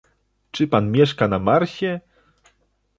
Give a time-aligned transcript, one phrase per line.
[0.51, 1.99] Czy pan mieszka na Marsie?